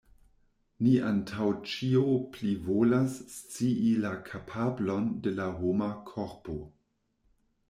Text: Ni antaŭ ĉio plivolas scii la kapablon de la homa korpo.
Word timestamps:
Ni 0.85 0.93
antaŭ 1.09 1.49
ĉio 1.73 2.01
plivolas 2.37 3.19
scii 3.35 3.93
la 4.07 4.15
kapablon 4.31 5.07
de 5.29 5.35
la 5.43 5.49
homa 5.61 5.95
korpo. 6.11 6.59